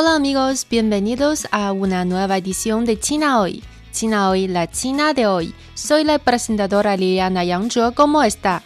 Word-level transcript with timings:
Hola 0.00 0.14
amigos, 0.14 0.64
bienvenidos 0.70 1.48
a 1.50 1.72
una 1.72 2.04
nueva 2.04 2.36
edición 2.36 2.84
de 2.84 3.00
China 3.00 3.40
Hoy. 3.40 3.64
China 3.90 4.30
Hoy, 4.30 4.46
la 4.46 4.70
China 4.70 5.12
de 5.12 5.26
hoy. 5.26 5.52
Soy 5.74 6.04
la 6.04 6.20
presentadora 6.20 6.96
Liliana 6.96 7.42
Yangzhe. 7.42 7.80
¿Cómo 7.96 8.22
está? 8.22 8.62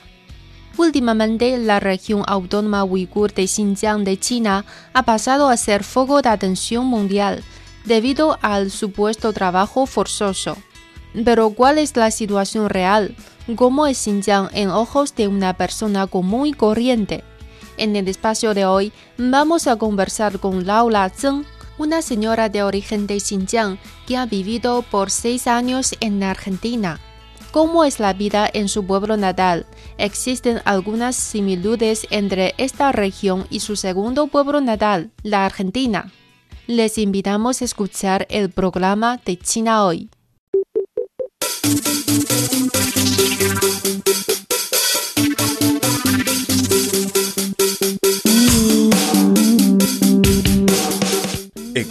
Últimamente, 0.76 1.56
la 1.56 1.80
región 1.80 2.22
autónoma 2.26 2.84
uigur 2.84 3.32
de 3.32 3.46
Xinjiang 3.46 4.04
de 4.04 4.20
China 4.20 4.66
ha 4.92 5.04
pasado 5.04 5.48
a 5.48 5.56
ser 5.56 5.84
foco 5.84 6.20
de 6.20 6.28
atención 6.28 6.84
mundial 6.84 7.42
debido 7.86 8.38
al 8.42 8.70
supuesto 8.70 9.32
trabajo 9.32 9.86
forzoso. 9.86 10.58
Pero 11.24 11.48
¿cuál 11.48 11.78
es 11.78 11.96
la 11.96 12.10
situación 12.10 12.68
real? 12.68 13.16
¿Cómo 13.56 13.86
es 13.86 13.96
Xinjiang 13.96 14.50
en 14.52 14.68
ojos 14.68 15.14
de 15.14 15.28
una 15.28 15.54
persona 15.54 16.06
común 16.06 16.48
y 16.48 16.52
corriente? 16.52 17.24
En 17.82 17.96
el 17.96 18.06
espacio 18.06 18.54
de 18.54 18.64
hoy 18.64 18.92
vamos 19.18 19.66
a 19.66 19.74
conversar 19.74 20.38
con 20.38 20.68
Laura 20.68 21.10
Zheng, 21.10 21.44
una 21.78 22.00
señora 22.00 22.48
de 22.48 22.62
origen 22.62 23.08
de 23.08 23.18
Xinjiang 23.18 23.76
que 24.06 24.16
ha 24.16 24.24
vivido 24.24 24.82
por 24.82 25.10
seis 25.10 25.48
años 25.48 25.96
en 25.98 26.22
Argentina. 26.22 27.00
¿Cómo 27.50 27.82
es 27.82 27.98
la 27.98 28.12
vida 28.12 28.48
en 28.52 28.68
su 28.68 28.86
pueblo 28.86 29.16
natal? 29.16 29.66
Existen 29.98 30.60
algunas 30.64 31.16
similitudes 31.16 32.06
entre 32.10 32.54
esta 32.56 32.92
región 32.92 33.48
y 33.50 33.58
su 33.58 33.74
segundo 33.74 34.28
pueblo 34.28 34.60
natal, 34.60 35.10
la 35.24 35.44
Argentina. 35.44 36.12
Les 36.68 36.98
invitamos 36.98 37.62
a 37.62 37.64
escuchar 37.64 38.28
el 38.30 38.50
programa 38.50 39.20
de 39.26 39.38
China 39.38 39.84
hoy. 39.84 40.08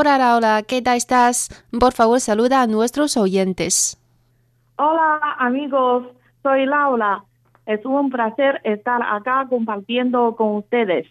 Hola 0.00 0.16
Laura, 0.16 0.62
¿qué 0.62 0.80
tal 0.80 0.96
estás? 0.96 1.48
Por 1.76 1.92
favor, 1.92 2.20
saluda 2.20 2.62
a 2.62 2.68
nuestros 2.68 3.16
oyentes. 3.16 3.98
Hola 4.76 5.18
amigos, 5.40 6.04
soy 6.44 6.66
Laura. 6.66 7.24
Es 7.66 7.84
un 7.84 8.08
placer 8.08 8.60
estar 8.62 9.02
acá 9.02 9.48
compartiendo 9.50 10.36
con 10.36 10.54
ustedes. 10.54 11.08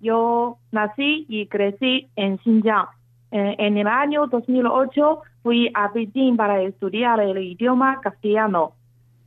Yo 0.00 0.56
nací 0.72 1.26
y 1.28 1.46
crecí 1.48 2.08
en 2.16 2.38
Xinjiang. 2.38 2.86
Eh, 3.32 3.54
En 3.58 3.76
el 3.76 3.86
año 3.86 4.26
2008 4.28 5.20
fui 5.42 5.70
a 5.74 5.88
Beijing 5.88 6.38
para 6.38 6.62
estudiar 6.62 7.20
el 7.20 7.36
idioma 7.36 8.00
castellano 8.00 8.72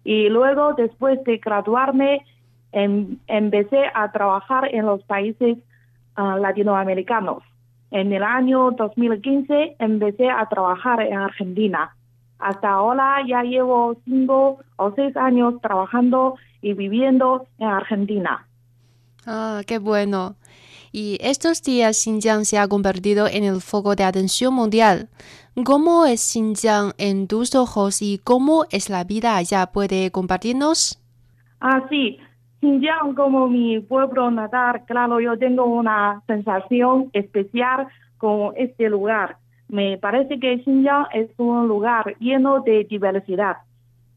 y 0.04 0.30
luego 0.30 0.74
después 0.74 1.24
de 1.26 1.38
graduarme 1.38 2.26
em- 2.72 3.20
empecé 3.28 3.84
a 3.94 4.12
trabajar 4.12 4.74
en 4.74 4.88
los 4.88 5.04
países 5.04 5.60
ah, 6.16 6.38
latinoamericanos. 6.42 7.44
En 7.92 8.14
el 8.14 8.24
año 8.24 8.72
2015 8.72 9.76
empecé 9.80 10.30
a 10.30 10.46
trabajar 10.48 11.02
en 11.02 11.18
Argentina. 11.18 11.96
Hasta 12.38 12.70
ahora 12.70 13.18
ya 13.28 13.44
llevo 13.44 13.96
cinco 14.06 14.60
o 14.78 14.92
seis 14.96 15.16
años 15.18 15.56
trabajando 15.62 16.36
y 16.62 16.74
viviendo 16.74 17.48
en 17.58 17.68
Argentina. 17.68 18.46
Ah, 19.26 19.62
qué 19.66 19.80
bueno. 19.80 20.36
Y 20.92 21.18
estos 21.22 21.62
días 21.62 21.98
Xinjiang 21.98 22.46
se 22.46 22.58
ha 22.58 22.68
convertido 22.68 23.28
en 23.28 23.44
el 23.44 23.62
foco 23.62 23.96
de 23.96 24.04
atención 24.04 24.54
mundial. 24.54 25.10
¿Cómo 25.66 26.06
es 26.06 26.22
Xinjiang 26.22 26.94
en 26.98 27.28
tus 27.28 27.54
ojos 27.56 28.02
y 28.02 28.20
cómo 28.24 28.66
es 28.72 28.90
la 28.90 29.04
vida 29.04 29.36
allá? 29.36 29.68
¿Puede 29.68 30.10
compartirnos? 30.12 31.00
Ah, 31.60 31.86
sí. 31.90 32.18
Xinjiang 32.59 33.16
como 33.16 33.47
mi 33.47 33.80
pueblo 33.80 34.30
natal, 34.31 34.81
claro, 34.86 35.20
yo 35.20 35.38
tengo 35.38 35.66
una 35.66 36.22
sensación 36.28 37.09
especial 37.14 37.88
con 38.18 38.53
este 38.58 38.90
lugar. 38.90 39.38
Me 39.70 39.97
parece 39.97 40.40
que 40.40 40.59
Xinjiang 40.64 41.08
es 41.14 41.30
un 41.38 41.68
lugar 41.68 42.16
lleno 42.19 42.62
de 42.62 42.84
diversidad. 42.84 43.58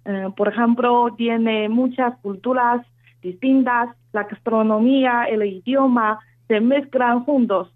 Eh, 0.04 0.28
por 0.36 0.48
ejemplo, 0.48 1.14
tiene 1.16 1.68
muchas 1.68 2.18
culturas 2.18 2.84
distintas, 3.22 3.90
la 4.12 4.24
gastronomía, 4.24 5.24
el 5.24 5.44
idioma 5.44 6.18
se 6.48 6.60
mezclan 6.60 7.24
juntos. 7.24 7.72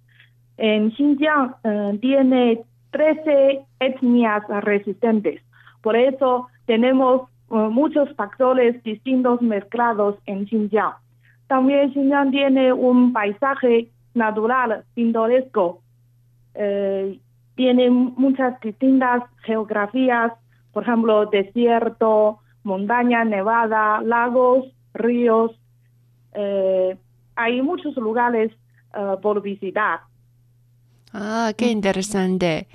En 0.57 0.91
Xinjiang 0.93 1.55
eh, 1.63 1.99
tiene 2.01 2.63
13 2.91 3.61
etnias 3.79 4.43
resistentes. 4.63 5.41
Por 5.83 5.97
eso 5.97 6.49
tenemos 6.67 7.29
muchos 7.49 8.13
factores 8.17 8.83
distintos 8.83 9.41
mezclados 9.41 10.17
en 10.27 10.47
Xinjiang. 10.47 10.95
También 11.47 11.93
Xinjiang 11.93 12.31
tiene 12.31 12.73
un 12.73 13.13
paisaje 13.13 13.89
natural 14.15 14.85
pintoresco. 14.95 15.83
Eh, 16.55 17.21
tiene 17.55 17.91
muchas 17.91 18.61
distintas 18.61 19.23
geografías, 19.45 20.33
por 20.73 20.83
ejemplo, 20.83 21.27
desierto, 21.27 22.41
montaña 22.65 23.25
nevada, 23.25 24.01
lagos, 24.03 24.67
ríos. 24.93 25.53
Eh, 26.35 26.97
hay 27.37 27.63
muchos 27.63 27.97
lugares 27.97 28.53
eh, 28.95 29.17
por 29.23 29.41
visitar. 29.41 30.01
Ah, 31.13 31.53
qué 31.57 31.71
interesante. 31.71 32.67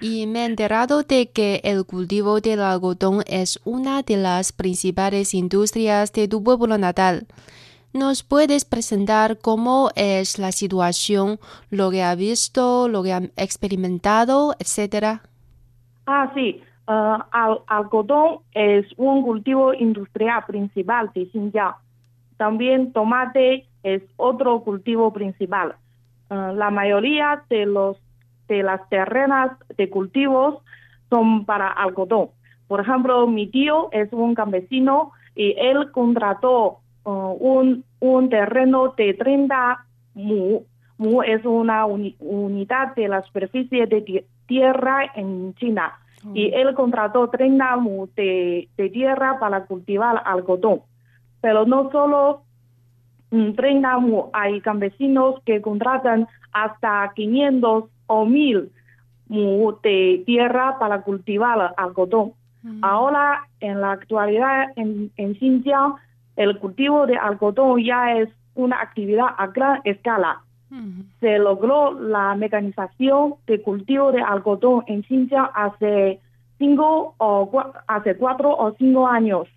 Y 0.00 0.26
me 0.26 0.40
he 0.40 0.44
enterado 0.46 1.02
de 1.02 1.30
que 1.30 1.60
el 1.62 1.84
cultivo 1.84 2.40
del 2.40 2.60
algodón 2.62 3.22
es 3.26 3.60
una 3.64 4.02
de 4.02 4.16
las 4.16 4.52
principales 4.52 5.34
industrias 5.34 6.12
de 6.12 6.26
tu 6.26 6.42
pueblo 6.42 6.78
natal. 6.78 7.26
¿Nos 7.92 8.22
puedes 8.22 8.64
presentar 8.64 9.38
cómo 9.38 9.90
es 9.96 10.38
la 10.38 10.52
situación, 10.52 11.38
lo 11.70 11.90
que 11.90 12.02
ha 12.02 12.14
visto, 12.14 12.88
lo 12.88 13.02
que 13.02 13.12
ha 13.12 13.22
experimentado, 13.36 14.54
etcétera? 14.58 15.22
Ah, 16.06 16.30
sí. 16.34 16.62
Eh, 16.88 17.16
al- 17.32 17.60
algodón 17.66 18.38
es 18.52 18.86
un 18.96 19.22
cultivo 19.22 19.74
industrial 19.74 20.44
principal 20.46 21.10
de 21.14 21.26
Xinjiang. 21.26 21.74
También 22.36 22.92
tomate 22.92 23.66
es 23.82 24.02
otro 24.16 24.60
cultivo 24.62 25.12
principal. 25.12 25.74
Eh, 26.30 26.52
la 26.54 26.70
mayoría 26.70 27.42
de 27.50 27.66
los 27.66 27.96
de 28.50 28.62
las 28.62 28.86
terrenas 28.90 29.52
de 29.78 29.88
cultivos 29.88 30.58
son 31.08 31.44
para 31.46 31.68
algodón. 31.68 32.28
Por 32.68 32.80
ejemplo, 32.80 33.26
mi 33.26 33.46
tío 33.46 33.88
es 33.92 34.12
un 34.12 34.34
campesino 34.34 35.12
y 35.34 35.54
él 35.58 35.90
contrató 35.92 36.80
eh, 37.06 37.08
un, 37.08 37.84
un 38.00 38.28
terreno 38.28 38.88
de 38.96 39.14
30 39.14 39.84
mu. 40.14 40.60
Mu 40.98 41.22
es 41.22 41.44
una 41.46 41.86
uni- 41.86 42.16
unidad 42.20 42.94
de 42.94 43.08
la 43.08 43.22
superficie 43.22 43.86
de, 43.86 44.00
ti- 44.02 44.24
tierra 44.46 45.10
en 45.14 45.54
China 45.54 45.92
y 46.34 46.52
él 46.52 46.74
contrató 46.74 47.28
30 47.30 47.76
mu 47.78 48.06
de, 48.14 48.68
de 48.76 48.90
tierra 48.90 49.38
para 49.40 49.64
cultivar 49.64 50.22
algodón. 50.26 50.80
Pero 51.40 51.64
no 51.64 51.90
solo 51.90 52.42
mm, 53.30 53.52
30 53.52 53.98
mu, 53.98 54.24
hay 54.34 54.60
campesinos 54.60 55.40
que 55.46 55.62
contratan 55.62 56.28
hasta 56.52 57.10
500 57.14 57.84
o 58.10 58.26
1000 58.26 58.70
mu 59.28 59.72
de 59.82 60.22
tierra 60.26 60.76
para 60.78 61.02
cultivar 61.02 61.72
algodón. 61.76 62.32
Ahora, 62.82 63.46
en 63.60 63.80
la 63.80 63.92
actualidad, 63.92 64.66
en, 64.76 65.10
en 65.16 65.34
Xinjiang, 65.36 65.94
el 66.36 66.58
cultivo 66.58 67.06
de 67.06 67.16
algodón 67.16 67.82
ya 67.82 68.16
es 68.16 68.28
una 68.54 68.80
actividad 68.82 69.28
a 69.38 69.46
gran 69.46 69.80
escala. 69.84 70.42
Se 71.20 71.38
logró 71.38 71.92
la 71.98 72.34
mecanización 72.36 73.34
de 73.46 73.60
cultivo 73.62 74.12
de 74.12 74.20
algodón 74.22 74.84
en 74.86 75.02
Xinjiang 75.02 75.50
hace 75.54 76.20
cinco 76.58 77.14
o 77.18 77.50
hace 77.86 78.16
cuatro 78.16 78.56
o 78.56 78.74
cinco 78.78 79.08
años. 79.08 79.48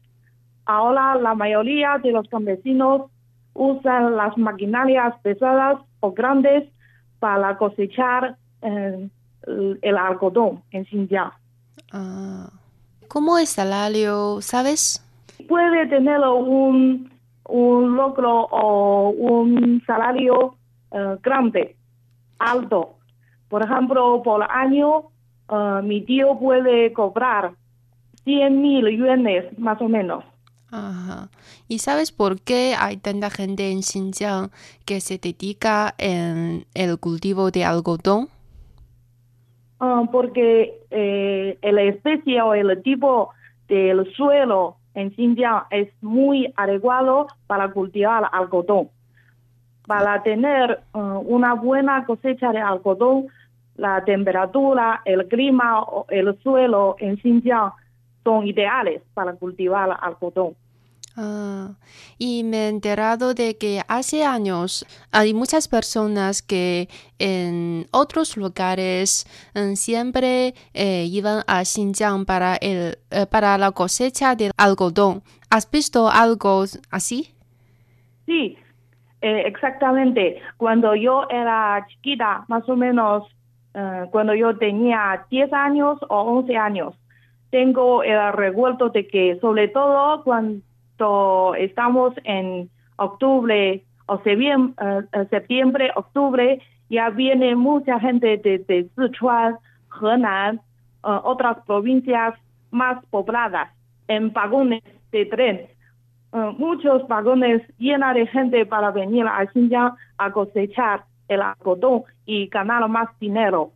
Ahora 0.65 1.15
la 1.15 1.35
mayoría 1.35 1.99
de 2.01 2.11
los 2.11 2.27
campesinos 2.29 3.11
usan 3.53 4.15
las 4.15 4.37
maquinarias 4.37 5.13
pesadas 5.21 5.77
o 5.99 6.13
grandes 6.13 6.63
para 7.19 7.57
cosechar 7.57 8.37
eh, 8.63 9.09
el, 9.81 9.97
algodón 9.97 10.63
en 10.71 10.85
Xinjiang. 10.85 11.31
Ah. 11.91 12.49
¿Cómo 13.07 13.37
es 13.37 13.49
salario, 13.49 14.41
sabes? 14.41 15.03
Puede 15.47 15.87
tener 15.87 16.19
un, 16.21 17.11
un 17.47 17.95
logro 17.95 18.47
o 18.49 19.09
un 19.09 19.83
salario 19.85 20.55
eh, 20.91 21.17
grande, 21.21 21.75
alto. 22.39 22.95
Por 23.49 23.63
ejemplo, 23.63 24.21
por 24.23 24.43
año, 24.49 25.09
eh, 25.49 25.81
mi 25.83 26.01
tío 26.01 26.39
puede 26.39 26.91
cobrar 26.93 27.53
100 28.23 28.61
mil 28.61 28.87
yuanes 28.97 29.57
más 29.59 29.79
o 29.81 29.87
menos. 29.87 30.23
Ajá. 30.71 31.29
¿Y 31.67 31.79
sabes 31.79 32.11
por 32.11 32.41
qué 32.41 32.75
hay 32.77 32.97
tanta 32.97 33.29
gente 33.29 33.69
en 33.69 33.83
Xinjiang 33.83 34.49
que 34.85 35.01
se 35.01 35.19
dedica 35.19 35.93
en 35.99 36.65
el 36.73 36.97
cultivo 36.97 37.51
de 37.51 37.63
algodón? 37.63 38.29
Ah, 39.79 40.03
porque 40.11 40.79
eh, 40.91 41.57
la 41.61 41.81
especie 41.83 42.41
o 42.41 42.53
el 42.53 42.81
tipo 42.83 43.31
del 43.67 44.11
suelo 44.13 44.77
en 44.93 45.11
Xinjiang 45.11 45.63
es 45.71 45.89
muy 46.01 46.53
adecuado 46.55 47.27
para 47.47 47.71
cultivar 47.71 48.29
algodón. 48.31 48.89
Para 49.87 50.23
tener 50.23 50.79
ah, 50.93 51.19
una 51.23 51.53
buena 51.55 52.05
cosecha 52.05 52.51
de 52.51 52.59
algodón, 52.59 53.27
la 53.75 54.03
temperatura, 54.05 55.01
el 55.05 55.27
clima, 55.27 55.81
o 55.81 56.05
el 56.09 56.37
suelo 56.41 56.95
en 56.99 57.17
Xinjiang 57.17 57.71
son 58.23 58.47
ideales 58.47 59.01
para 59.13 59.33
cultivar 59.33 59.97
algodón. 60.01 60.55
Ah, 61.15 61.75
y 62.17 62.43
me 62.43 62.65
he 62.65 62.69
enterado 62.69 63.35
de 63.35 63.55
que 63.55 63.81
hace 63.87 64.25
años 64.25 64.83
hay 65.11 65.35
muchas 65.35 65.67
personas 65.67 66.41
que 66.41 66.89
en 67.19 67.85
otros 67.91 68.35
lugares 68.35 69.27
mm, 69.53 69.75
siempre 69.75 70.55
eh, 70.73 71.05
iban 71.05 71.43
a 71.45 71.63
Xinjiang 71.65 72.25
para, 72.25 72.55
el, 72.55 72.97
eh, 73.11 73.27
para 73.29 73.59
la 73.59 73.71
cosecha 73.71 74.35
del 74.35 74.51
algodón. 74.57 75.21
¿Has 75.51 75.69
visto 75.69 76.09
algo 76.09 76.63
así? 76.89 77.35
Sí, 78.25 78.57
eh, 79.21 79.43
exactamente. 79.45 80.41
Cuando 80.57 80.95
yo 80.95 81.27
era 81.29 81.85
chiquita, 81.89 82.43
más 82.47 82.67
o 82.67 82.75
menos 82.75 83.23
eh, 83.75 84.05
cuando 84.11 84.33
yo 84.33 84.57
tenía 84.57 85.25
10 85.29 85.53
años 85.53 85.99
o 86.09 86.21
11 86.21 86.57
años, 86.57 86.95
tengo 87.51 88.01
el 88.01 88.33
recuerdo 88.33 88.89
de 88.89 89.07
que 89.07 89.37
sobre 89.39 89.67
todo 89.67 90.23
cuando 90.23 90.63
estamos 91.55 92.13
en 92.23 92.69
octubre 92.97 93.83
o 94.05 94.21
eh, 94.25 94.37
eh, 95.13 95.27
septiembre, 95.29 95.91
octubre, 95.95 96.61
ya 96.89 97.09
viene 97.09 97.55
mucha 97.55 97.99
gente 97.99 98.37
desde 98.37 98.89
Sichuan, 98.95 99.57
Henan, 100.01 100.55
eh, 100.55 100.59
otras 101.23 101.57
provincias 101.65 102.35
más 102.71 103.03
pobladas 103.07 103.69
en 104.07 104.33
vagones 104.33 104.83
de 105.11 105.25
tren. 105.25 105.67
Muchos 106.57 107.07
vagones 107.07 107.61
llenos 107.77 108.15
de 108.15 108.25
gente 108.25 108.65
para 108.65 108.89
venir 108.89 109.23
a 109.27 109.45
Xinjiang 109.53 109.93
a 110.17 110.31
cosechar 110.31 111.03
el 111.27 111.43
algodón 111.43 112.05
y 112.25 112.47
ganar 112.47 112.89
más 112.89 113.07
dinero. 113.19 113.71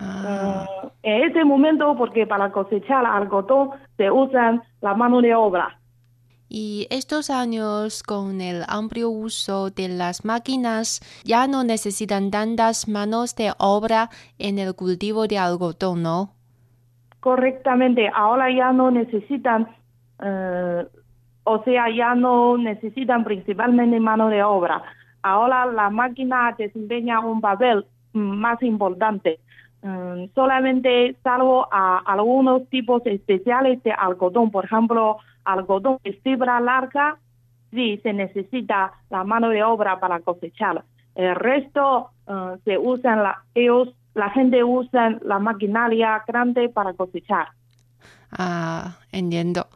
Ah, 0.00 0.64
en 1.02 1.24
ese 1.24 1.44
momento, 1.44 1.94
porque 1.98 2.26
para 2.26 2.50
cosechar 2.50 3.04
algodón 3.04 3.72
se 3.98 4.10
usan 4.10 4.62
la 4.80 4.94
mano 4.94 5.20
de 5.20 5.34
obra. 5.34 5.78
Y 6.54 6.86
estos 6.90 7.30
años, 7.30 8.02
con 8.02 8.42
el 8.42 8.64
amplio 8.68 9.08
uso 9.08 9.70
de 9.70 9.88
las 9.88 10.22
máquinas, 10.26 11.00
ya 11.24 11.46
no 11.46 11.64
necesitan 11.64 12.30
tantas 12.30 12.88
manos 12.88 13.34
de 13.36 13.54
obra 13.58 14.10
en 14.38 14.58
el 14.58 14.74
cultivo 14.74 15.26
de 15.26 15.38
algodón, 15.38 16.02
¿no? 16.02 16.34
Correctamente, 17.20 18.10
ahora 18.14 18.54
ya 18.54 18.70
no 18.70 18.90
necesitan, 18.90 19.66
eh, 20.22 20.86
o 21.44 21.64
sea, 21.64 21.86
ya 21.88 22.14
no 22.14 22.58
necesitan 22.58 23.24
principalmente 23.24 23.98
mano 23.98 24.28
de 24.28 24.42
obra. 24.42 24.82
Ahora 25.22 25.64
la 25.64 25.88
máquina 25.88 26.54
desempeña 26.58 27.20
un 27.20 27.40
papel 27.40 27.86
más 28.12 28.62
importante. 28.62 29.40
Mm, 29.82 30.26
solamente 30.34 31.16
salvo 31.24 31.66
a 31.72 31.98
algunos 31.98 32.68
tipos 32.68 33.02
especiales 33.04 33.82
de 33.82 33.90
algodón, 33.90 34.50
por 34.50 34.64
ejemplo, 34.64 35.18
algodón 35.44 35.98
de 36.04 36.12
fibra 36.22 36.60
larga, 36.60 37.18
sí 37.72 37.98
se 38.02 38.12
necesita 38.12 38.92
la 39.10 39.24
mano 39.24 39.48
de 39.48 39.64
obra 39.64 39.98
para 39.98 40.20
cosechar. 40.20 40.84
El 41.16 41.34
resto 41.34 42.10
eh, 42.28 42.56
se 42.64 42.78
usan 42.78 43.24
la, 43.24 43.42
ellos, 43.54 43.88
la 44.14 44.30
gente 44.30 44.62
usa 44.62 45.18
la 45.22 45.40
maquinaria 45.40 46.22
grande 46.26 46.68
para 46.68 46.92
cosechar. 46.92 47.48
Ah, 48.30 48.96
entiendo. 49.10 49.66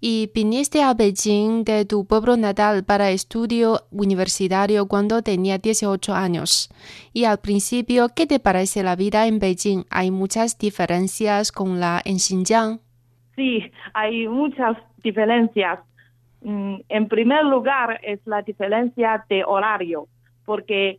Y 0.00 0.30
viniste 0.34 0.82
a 0.82 0.94
Beijing 0.94 1.64
de 1.64 1.84
tu 1.84 2.04
pueblo 2.06 2.36
natal 2.36 2.84
para 2.84 3.10
estudio 3.10 3.80
universitario 3.90 4.86
cuando 4.86 5.22
tenía 5.22 5.58
18 5.58 6.14
años. 6.14 6.68
Y 7.12 7.24
al 7.24 7.38
principio, 7.38 8.08
¿qué 8.14 8.26
te 8.26 8.38
parece 8.38 8.82
la 8.82 8.96
vida 8.96 9.26
en 9.26 9.38
Beijing? 9.38 9.84
¿Hay 9.90 10.10
muchas 10.10 10.58
diferencias 10.58 11.52
con 11.52 11.80
la 11.80 12.02
en 12.04 12.18
Xinjiang? 12.18 12.80
Sí, 13.34 13.70
hay 13.94 14.28
muchas 14.28 14.76
diferencias. 15.02 15.80
Mm, 16.42 16.76
En 16.88 17.08
primer 17.08 17.44
lugar 17.44 17.98
es 18.02 18.20
la 18.26 18.42
diferencia 18.42 19.24
de 19.28 19.44
horario, 19.44 20.06
porque 20.44 20.98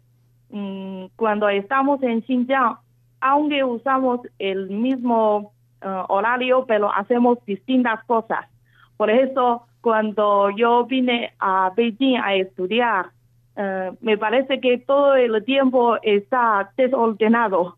mm, 0.50 1.06
cuando 1.16 1.50
estamos 1.50 2.02
en 2.04 2.22
Xinjiang, 2.24 2.78
aunque 3.22 3.64
usamos 3.64 4.22
el 4.40 4.70
mismo 4.70 5.54
eh, 5.82 6.04
horario, 6.10 6.66
pero 6.66 6.92
hacemos 6.92 7.38
distintas 7.46 8.04
cosas. 8.06 8.46
Por 8.98 9.12
eso, 9.12 9.68
cuando 9.82 10.50
yo 10.50 10.86
vine 10.86 11.34
a 11.40 11.72
Beijing 11.76 12.18
a 12.18 12.36
estudiar, 12.36 13.12
eh, 13.56 13.92
me 14.02 14.18
parece 14.18 14.60
que 14.60 14.80
todo 14.80 15.16
el 15.16 15.44
tiempo 15.46 15.98
está 16.02 16.72
desordenado. 16.76 17.78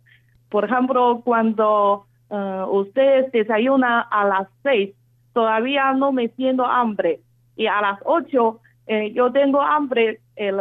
Por 0.50 0.66
ejemplo, 0.66 1.22
cuando 1.24 2.06
eh, 2.30 2.64
ustedes 2.70 3.32
desayunan 3.32 4.06
a 4.10 4.26
las 4.26 4.48
seis, 4.64 4.96
todavía 5.34 5.94
no 5.94 6.12
me 6.12 6.30
siento 6.30 6.66
hambre. 6.66 7.20
Y 7.56 7.68
a 7.68 7.82
las 7.82 8.00
ocho 8.06 8.60
eh, 8.88 9.12
yo 9.14 9.32
tengo 9.32 9.62
hambre, 9.62 10.20
el, 10.36 10.58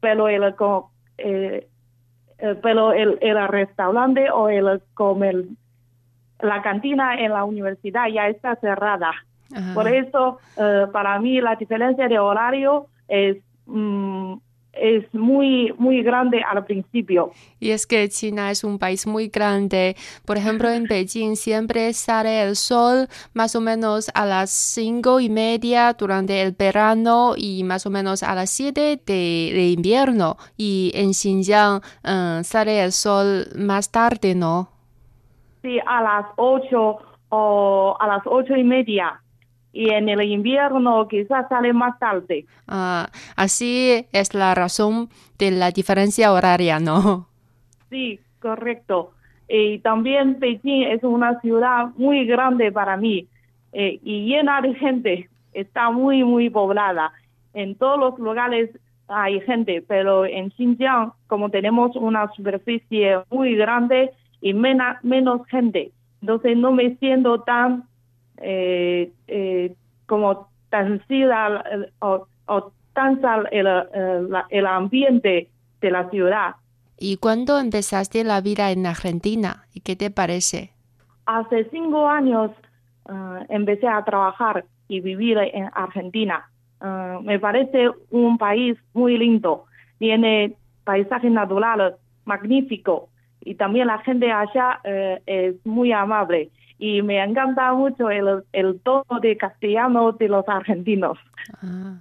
pero 0.00 0.28
el, 0.28 0.54
pero 2.62 2.92
el, 2.92 3.18
el 3.20 3.48
restaurante 3.48 4.30
o 4.30 4.48
el 4.48 4.82
comer, 4.94 5.44
la 6.40 6.62
cantina 6.62 7.14
en 7.14 7.32
la 7.32 7.44
universidad 7.44 8.08
ya 8.08 8.28
está 8.28 8.56
cerrada. 8.56 9.12
Ajá. 9.54 9.74
Por 9.74 9.88
eso, 9.88 10.38
eh, 10.56 10.86
para 10.92 11.18
mí 11.20 11.40
la 11.40 11.56
diferencia 11.56 12.08
de 12.08 12.18
horario 12.18 12.86
es 13.08 13.38
mm, 13.66 14.34
es 14.76 15.12
muy 15.14 15.72
muy 15.78 16.02
grande 16.02 16.42
al 16.42 16.64
principio. 16.64 17.30
Y 17.60 17.70
es 17.70 17.86
que 17.86 18.08
China 18.08 18.50
es 18.50 18.64
un 18.64 18.78
país 18.78 19.06
muy 19.06 19.28
grande. 19.28 19.96
Por 20.24 20.36
ejemplo, 20.36 20.68
en 20.68 20.84
Beijing 20.84 21.36
siempre 21.36 21.92
sale 21.92 22.42
el 22.42 22.56
sol 22.56 23.08
más 23.32 23.54
o 23.56 23.60
menos 23.60 24.10
a 24.14 24.26
las 24.26 24.50
cinco 24.50 25.20
y 25.20 25.28
media 25.28 25.94
durante 25.94 26.42
el 26.42 26.52
verano 26.52 27.34
y 27.36 27.64
más 27.64 27.86
o 27.86 27.90
menos 27.90 28.22
a 28.22 28.34
las 28.34 28.50
siete 28.50 29.00
de, 29.06 29.50
de 29.54 29.70
invierno. 29.70 30.36
Y 30.56 30.90
en 30.94 31.14
Xinjiang 31.14 31.80
eh, 32.04 32.40
sale 32.42 32.82
el 32.82 32.92
sol 32.92 33.46
más 33.56 33.90
tarde, 33.90 34.34
¿no? 34.34 34.68
Sí, 35.62 35.78
a 35.86 36.02
las 36.02 36.26
ocho 36.36 36.98
o 37.30 37.96
a 37.98 38.06
las 38.06 38.22
ocho 38.26 38.54
y 38.54 38.64
media. 38.64 39.20
Y 39.74 39.90
en 39.90 40.08
el 40.08 40.22
invierno 40.22 41.06
quizás 41.08 41.48
sale 41.48 41.72
más 41.72 41.98
tarde. 41.98 42.46
Ah, 42.68 43.08
así 43.34 44.06
es 44.12 44.32
la 44.32 44.54
razón 44.54 45.08
de 45.36 45.50
la 45.50 45.72
diferencia 45.72 46.32
horaria, 46.32 46.78
¿no? 46.78 47.26
Sí, 47.90 48.20
correcto. 48.40 49.10
Y 49.48 49.80
también 49.80 50.38
Beijing 50.38 50.84
es 50.84 51.02
una 51.02 51.40
ciudad 51.40 51.88
muy 51.96 52.24
grande 52.24 52.70
para 52.70 52.96
mí 52.96 53.26
eh, 53.72 53.98
y 54.02 54.26
llena 54.26 54.60
de 54.60 54.74
gente. 54.74 55.28
Está 55.52 55.90
muy, 55.90 56.22
muy 56.24 56.50
poblada. 56.50 57.12
En 57.52 57.74
todos 57.74 57.98
los 57.98 58.18
lugares 58.18 58.70
hay 59.08 59.40
gente, 59.40 59.82
pero 59.86 60.24
en 60.24 60.50
Xinjiang, 60.52 61.12
como 61.26 61.50
tenemos 61.50 61.94
una 61.96 62.30
superficie 62.32 63.18
muy 63.30 63.56
grande 63.56 64.10
y 64.40 64.54
menos 64.54 65.46
gente, 65.48 65.90
entonces 66.20 66.56
no 66.56 66.72
me 66.72 66.96
siento 66.96 67.42
tan 67.42 67.84
eh, 68.38 69.12
eh, 69.28 69.74
como 70.06 70.48
tan 70.70 71.00
o, 72.00 72.26
o 72.46 72.72
tan 72.92 73.20
el, 73.50 73.66
el, 73.66 74.28
el 74.50 74.66
ambiente 74.66 75.48
de 75.80 75.90
la 75.90 76.08
ciudad. 76.10 76.54
¿Y 76.98 77.16
cuándo 77.16 77.58
empezaste 77.58 78.24
la 78.24 78.40
vida 78.40 78.70
en 78.70 78.86
Argentina? 78.86 79.66
¿Y 79.74 79.80
qué 79.80 79.96
te 79.96 80.10
parece? 80.10 80.70
Hace 81.26 81.68
cinco 81.70 82.08
años 82.08 82.50
uh, 83.08 83.44
empecé 83.48 83.88
a 83.88 84.04
trabajar 84.04 84.64
y 84.88 85.00
vivir 85.00 85.38
en 85.38 85.70
Argentina. 85.74 86.48
Uh, 86.80 87.20
me 87.22 87.38
parece 87.38 87.90
un 88.10 88.38
país 88.38 88.76
muy 88.92 89.18
lindo. 89.18 89.64
Tiene 89.98 90.56
paisaje 90.84 91.30
natural 91.30 91.96
magnífico 92.24 93.08
y 93.40 93.54
también 93.56 93.88
la 93.88 93.98
gente 93.98 94.30
allá 94.30 94.80
uh, 94.84 95.20
es 95.26 95.54
muy 95.66 95.92
amable 95.92 96.50
y 96.84 97.00
me 97.00 97.24
encanta 97.24 97.72
mucho 97.72 98.10
el, 98.10 98.44
el 98.52 98.78
tono 98.80 99.18
de 99.22 99.38
castellano 99.38 100.12
de 100.12 100.28
los 100.28 100.46
argentinos. 100.46 101.16
Ah, 101.62 101.96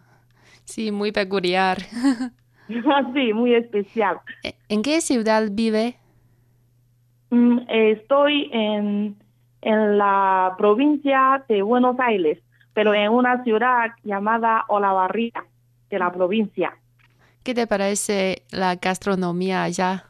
sí, 0.65 0.91
muy 0.91 1.13
peculiar. 1.13 1.77
sí, 3.13 3.33
muy 3.33 3.55
especial. 3.55 4.17
E, 4.43 4.55
¿En 4.67 4.81
qué 4.81 4.99
ciudad 4.99 5.47
vive? 5.49 5.95
Mm, 7.29 7.59
estoy 7.69 8.49
en, 8.51 9.15
en 9.61 9.97
la 9.97 10.53
provincia 10.57 11.45
de 11.47 11.61
Buenos 11.61 11.97
Aires, 11.97 12.39
pero 12.73 12.93
en 12.93 13.09
una 13.09 13.41
ciudad 13.45 13.91
llamada 14.03 14.65
Olavarría, 14.67 15.45
de 15.89 15.97
la 15.97 16.11
provincia. 16.11 16.73
¿Qué 17.43 17.53
te 17.53 17.67
parece 17.67 18.43
la 18.51 18.75
gastronomía 18.75 19.63
allá? 19.63 20.07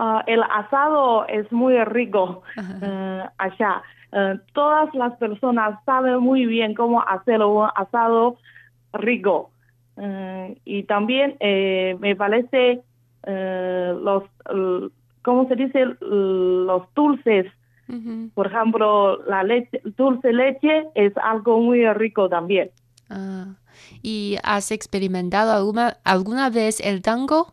Ah, 0.00 0.22
el 0.28 0.44
asado 0.44 1.26
es 1.26 1.50
muy 1.50 1.76
rico 1.82 2.42
eh, 2.56 3.24
allá. 3.36 3.82
Eh, 4.12 4.38
todas 4.52 4.94
las 4.94 5.16
personas 5.16 5.76
saben 5.84 6.20
muy 6.20 6.46
bien 6.46 6.74
cómo 6.74 7.02
hacer 7.02 7.42
un 7.42 7.68
asado 7.74 8.36
rico. 8.92 9.50
Eh, 9.96 10.56
y 10.64 10.84
también 10.84 11.36
me 11.98 12.14
parece 12.14 12.80
los, 13.26 14.22
¿cómo 15.22 15.48
se 15.48 15.56
dice? 15.56 15.84
Los 16.00 16.82
dulces. 16.94 17.46
Por 18.34 18.46
ejemplo, 18.46 19.20
la 19.24 19.42
leche, 19.42 19.80
dulce 19.96 20.32
leche 20.32 20.86
es 20.94 21.12
algo 21.16 21.58
muy 21.58 21.84
rico 21.94 22.28
también. 22.28 22.70
Ah, 23.10 23.46
¿Y 24.02 24.36
has 24.44 24.70
experimentado 24.70 25.50
alguna, 25.52 25.96
alguna 26.04 26.50
vez 26.50 26.78
el 26.78 27.02
tango? 27.02 27.52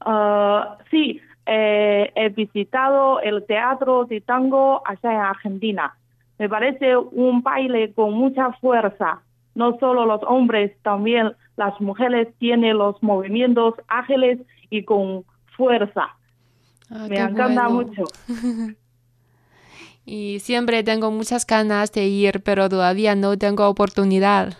Ah, 0.00 0.78
sí, 0.90 1.20
eh, 1.46 2.12
he 2.14 2.28
visitado 2.30 3.20
el 3.20 3.44
teatro 3.46 4.04
de 4.04 4.20
tango 4.20 4.82
allá 4.84 5.12
en 5.12 5.20
Argentina. 5.20 5.94
Me 6.38 6.48
parece 6.48 6.96
un 6.96 7.42
baile 7.42 7.92
con 7.94 8.12
mucha 8.12 8.52
fuerza. 8.54 9.22
No 9.54 9.78
solo 9.78 10.04
los 10.04 10.22
hombres, 10.24 10.76
también 10.82 11.32
las 11.56 11.80
mujeres 11.80 12.28
tienen 12.38 12.76
los 12.76 13.02
movimientos 13.02 13.74
ágiles 13.88 14.40
y 14.68 14.82
con 14.82 15.24
fuerza. 15.56 16.08
Ah, 16.90 17.06
Me 17.08 17.16
encanta 17.16 17.68
mucho. 17.68 18.04
y 20.04 20.38
siempre 20.40 20.82
tengo 20.82 21.10
muchas 21.10 21.46
ganas 21.46 21.92
de 21.92 22.06
ir, 22.06 22.42
pero 22.42 22.68
todavía 22.68 23.14
no 23.14 23.38
tengo 23.38 23.66
oportunidad. 23.68 24.54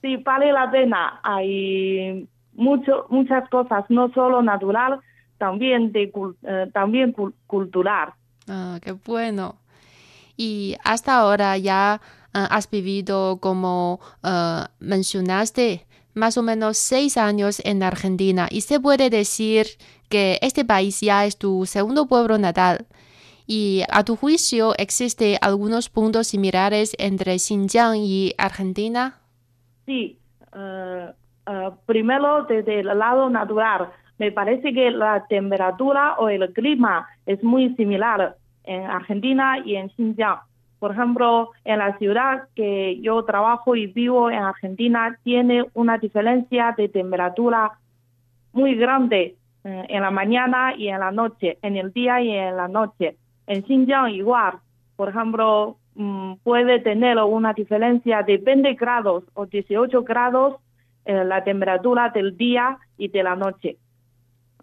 Sí, 0.00 0.16
vale 0.18 0.52
la 0.52 0.70
pena. 0.70 1.20
Hay 1.22 2.26
mucho, 2.54 3.06
muchas 3.10 3.48
cosas, 3.50 3.84
no 3.88 4.10
solo 4.12 4.42
natural, 4.42 5.00
también, 5.44 5.92
de, 5.92 6.10
eh, 6.42 6.70
también 6.72 7.14
cultural. 7.46 8.14
Ah, 8.48 8.78
qué 8.82 8.92
bueno. 8.92 9.56
Y 10.38 10.76
hasta 10.82 11.18
ahora 11.18 11.58
ya 11.58 12.00
ah, 12.32 12.46
has 12.50 12.70
vivido, 12.70 13.38
como 13.40 14.00
ah, 14.22 14.70
mencionaste, 14.80 15.84
más 16.14 16.38
o 16.38 16.42
menos 16.42 16.78
seis 16.78 17.18
años 17.18 17.60
en 17.64 17.82
Argentina 17.82 18.48
y 18.50 18.62
se 18.62 18.80
puede 18.80 19.10
decir 19.10 19.66
que 20.08 20.38
este 20.40 20.64
país 20.64 21.00
ya 21.00 21.26
es 21.26 21.36
tu 21.36 21.66
segundo 21.66 22.06
pueblo 22.06 22.38
natal. 22.38 22.86
Y 23.46 23.82
a 23.90 24.02
tu 24.04 24.16
juicio, 24.16 24.72
¿existe 24.78 25.36
algunos 25.42 25.90
puntos 25.90 26.28
similares 26.28 26.96
entre 26.98 27.38
Xinjiang 27.38 27.96
y 27.96 28.32
Argentina? 28.38 29.18
Sí. 29.84 30.18
Eh, 30.56 31.10
eh, 31.46 31.70
primero, 31.84 32.44
desde 32.44 32.80
el 32.80 32.86
lado 32.98 33.28
natural 33.28 33.90
me 34.18 34.32
parece 34.32 34.72
que 34.72 34.90
la 34.90 35.26
temperatura 35.26 36.14
o 36.18 36.28
el 36.28 36.52
clima 36.52 37.06
es 37.26 37.42
muy 37.42 37.74
similar 37.74 38.36
en 38.64 38.82
Argentina 38.84 39.58
y 39.64 39.76
en 39.76 39.90
Xinjiang. 39.90 40.38
Por 40.78 40.92
ejemplo, 40.92 41.50
en 41.64 41.78
la 41.78 41.96
ciudad 41.98 42.48
que 42.54 43.00
yo 43.00 43.24
trabajo 43.24 43.74
y 43.74 43.86
vivo 43.86 44.30
en 44.30 44.42
Argentina 44.42 45.18
tiene 45.22 45.64
una 45.74 45.98
diferencia 45.98 46.74
de 46.76 46.88
temperatura 46.88 47.72
muy 48.52 48.74
grande 48.74 49.36
eh, 49.64 49.86
en 49.88 50.02
la 50.02 50.10
mañana 50.10 50.74
y 50.76 50.88
en 50.88 51.00
la 51.00 51.10
noche, 51.10 51.58
en 51.62 51.76
el 51.76 51.92
día 51.92 52.20
y 52.20 52.30
en 52.30 52.56
la 52.56 52.68
noche. 52.68 53.16
En 53.46 53.64
Xinjiang 53.64 54.10
igual, 54.10 54.58
por 54.96 55.08
ejemplo, 55.08 55.76
mm, 55.94 56.34
puede 56.42 56.80
tener 56.80 57.18
una 57.18 57.52
diferencia 57.52 58.22
de 58.22 58.38
20 58.38 58.74
grados 58.74 59.24
o 59.34 59.46
18 59.46 60.02
grados 60.02 60.56
en 61.04 61.28
la 61.28 61.42
temperatura 61.44 62.10
del 62.10 62.36
día 62.36 62.78
y 62.96 63.08
de 63.08 63.22
la 63.22 63.36
noche. 63.36 63.78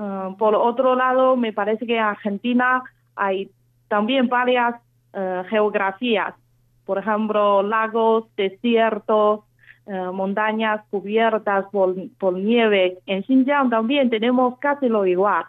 Ah, 0.03 0.34
por 0.36 0.55
otro 0.55 0.96
lado, 0.96 1.36
me 1.36 1.53
parece 1.53 1.86
que 1.86 1.96
en 1.96 2.03
Argentina 2.03 2.81
hay 3.15 3.51
también 3.88 4.27
varias 4.27 4.74
eh, 5.13 5.43
geografías, 5.48 6.34
por 6.86 6.98
ejemplo, 6.98 7.62
lagos, 7.62 8.25
desiertos, 8.36 9.41
eh, 9.86 10.10
montañas 10.12 10.81
cubiertas 10.89 11.65
por, 11.72 12.34
nieve. 12.34 12.98
En 13.05 13.24
Xinjiang 13.24 13.70
también 13.70 14.10
tenemos 14.10 14.58
casi 14.58 14.89
lo 14.89 15.05
igual. 15.05 15.46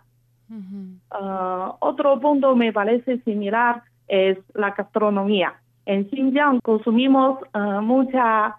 Ah, 1.10 1.74
otro 1.80 2.20
punto 2.20 2.54
me 2.54 2.74
parece 2.74 3.20
similar 3.20 3.82
es 4.06 4.36
la 4.52 4.72
gastronomía. 4.72 5.54
En 5.86 6.10
Xinjiang 6.10 6.60
consumimos 6.60 7.38
ah, 7.54 7.80
mucha 7.80 8.56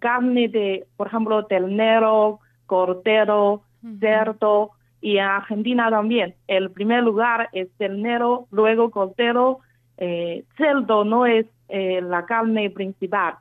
carne 0.00 0.48
de, 0.48 0.86
por 0.98 1.06
ejemplo, 1.06 1.46
ternero, 1.46 2.40
cordero, 2.66 3.62
cerdo, 3.98 4.72
y 5.00 5.16
en 5.16 5.24
Argentina 5.24 5.90
también. 5.90 6.34
El 6.46 6.70
primer 6.70 7.02
lugar 7.02 7.48
es 7.52 7.68
ternero, 7.78 8.46
luego 8.50 8.90
cordero, 8.90 9.60
eh, 9.96 10.44
cerdo 10.56 11.04
no 11.04 11.26
es 11.26 11.46
eh, 11.68 12.00
la 12.02 12.24
carne 12.24 12.70
principal. 12.70 13.34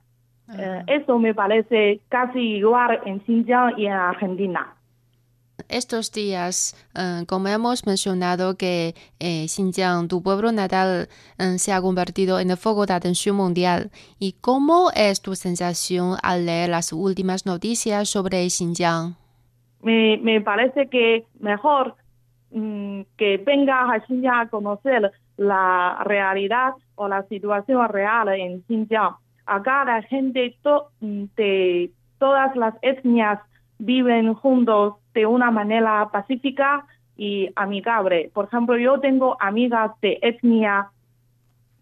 Eh, 0.58 0.84
eso 0.88 1.20
me 1.20 1.34
parece 1.34 2.02
casi 2.10 2.40
igual 2.58 3.00
en 3.06 3.24
Xinjiang 3.26 3.78
y 3.78 3.86
en 3.86 3.94
Argentina. 3.94 4.76
Estos 5.68 6.12
días, 6.14 6.74
como 7.28 7.50
hemos 7.50 7.86
mencionado 7.86 8.56
que 8.56 8.96
Xinjiang, 9.20 10.08
tu 10.08 10.24
pueblo 10.24 10.54
natal, 10.54 11.10
se 11.58 11.74
ha 11.74 11.82
convertido 11.82 12.40
en 12.40 12.50
el 12.50 12.58
foco 12.58 12.86
de 12.86 12.94
atención 12.94 13.36
mundial. 13.36 13.92
¿Y 14.20 14.38
cómo 14.40 14.90
es 14.96 15.22
tu 15.22 15.36
sensación 15.36 16.16
al 16.24 16.46
leer 16.46 16.70
las 16.70 16.94
últimas 16.94 17.46
noticias 17.46 18.10
sobre 18.10 18.50
Xinjiang? 18.50 19.19
Me, 19.82 20.18
me 20.22 20.42
parece 20.42 20.90
que 20.90 21.26
mejor 21.40 21.96
mm, 22.52 23.02
que 23.18 23.38
venga 23.38 23.92
a 23.92 24.00
Xinjiang 24.06 24.42
a 24.42 24.50
conocer 24.50 25.12
la 25.38 26.02
realidad 26.06 26.74
o 26.96 27.08
la 27.08 27.24
situación 27.24 27.88
real 27.90 28.30
en 28.30 28.64
Xinjiang. 28.68 29.16
Acá 29.46 29.86
la 29.86 30.02
gente 30.04 30.56
mm, 31.02 31.24
de 31.36 31.92
todas 32.20 32.56
las 32.56 32.76
etnias 32.82 33.40
viven 33.80 34.34
juntos 34.34 34.96
de 35.14 35.26
una 35.26 35.52
manera 35.52 36.10
pacífica 36.12 36.86
y 37.18 37.50
amigable. 37.56 38.30
Por 38.34 38.46
ejemplo, 38.46 38.78
yo 38.78 39.00
tengo 39.00 39.38
amigas 39.40 39.92
de 40.02 40.20
etnia 40.22 40.90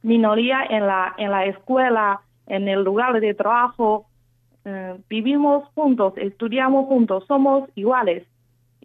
minoría 0.04 0.64
en 0.70 0.88
la, 0.88 1.14
en 1.18 1.32
la 1.32 1.46
escuela, 1.46 2.22
en 2.48 2.68
el 2.68 2.84
lugar 2.84 3.20
de 3.20 3.34
trabajo, 3.34 4.06
eh, 4.70 5.00
vivimos 5.08 5.64
juntos, 5.76 6.12
estudiamos 6.18 6.88
juntos, 6.88 7.24
somos 7.26 7.70
iguales. 7.76 8.28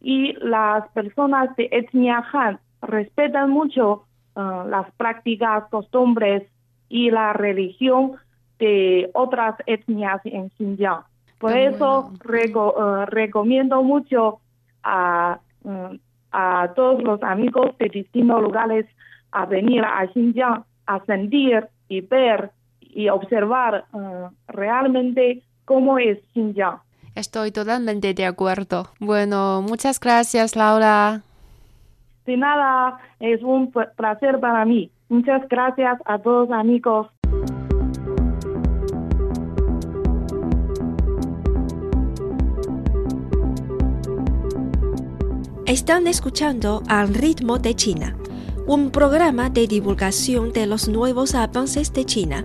Y 0.00 0.32
las 0.34 0.88
personas 0.90 1.56
de 1.56 1.68
etnia 1.72 2.24
Han 2.32 2.60
respetan 2.82 3.50
mucho 3.50 4.04
eh, 4.36 4.40
las 4.68 4.88
prácticas, 4.92 5.64
costumbres 5.70 6.44
y 6.88 7.10
la 7.10 7.32
religión 7.32 8.12
de 8.60 9.10
otras 9.12 9.56
etnias 9.66 10.20
en 10.24 10.50
Xinjiang. 10.50 11.02
Por 11.40 11.56
eso 11.56 12.12
eh, 12.32 13.06
recomiendo 13.06 13.82
mucho 13.82 14.38
a, 14.84 15.40
a 16.30 16.72
todos 16.76 17.02
los 17.02 17.20
amigos 17.24 17.76
de 17.78 17.88
distintos 17.88 18.40
lugares 18.40 18.86
a 19.32 19.46
venir 19.46 19.84
a 19.84 20.06
Xinjiang 20.12 20.62
a 20.86 21.04
sentir 21.06 21.66
y 21.88 22.02
ver 22.02 22.52
y 22.80 23.08
observar 23.08 23.84
realmente 24.46 25.42
cómo 25.64 25.98
es 25.98 26.18
Xinjiang. 26.32 26.78
Estoy 27.14 27.52
totalmente 27.52 28.14
de 28.14 28.24
acuerdo. 28.24 28.88
Bueno, 28.98 29.62
muchas 29.62 30.00
gracias, 30.00 30.56
Laura. 30.56 31.22
De 32.24 32.36
nada, 32.36 32.98
es 33.20 33.42
un 33.42 33.70
placer 33.70 34.40
para 34.40 34.64
mí. 34.64 34.90
Muchas 35.08 35.46
gracias 35.48 35.98
a 36.06 36.18
todos 36.18 36.50
amigos. 36.50 37.08
Están 45.66 46.06
escuchando 46.06 46.82
Al 46.88 47.14
ritmo 47.14 47.58
de 47.58 47.74
China, 47.74 48.16
un 48.66 48.90
programa 48.90 49.50
de 49.50 49.66
divulgación 49.66 50.52
de 50.52 50.66
los 50.66 50.88
nuevos 50.88 51.34
avances 51.34 51.92
de 51.92 52.04
China 52.04 52.44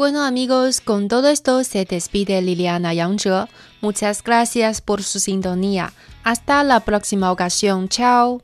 Bueno 0.00 0.24
amigos, 0.24 0.80
con 0.80 1.08
todo 1.08 1.28
esto 1.28 1.62
se 1.62 1.84
despide 1.84 2.40
Liliana 2.40 2.94
Yangzhe. 2.94 3.44
Muchas 3.82 4.24
gracias 4.24 4.80
por 4.80 5.02
su 5.02 5.20
sintonía. 5.20 5.92
Hasta 6.24 6.64
la 6.64 6.80
próxima 6.80 7.30
ocasión. 7.30 7.86
Chao. 7.90 8.40